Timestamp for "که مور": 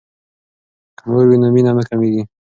0.97-1.25